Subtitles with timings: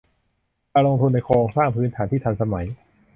[0.71, 2.67] การลงทุนในโครงสร้างพื้นฐานที่ทันสมัย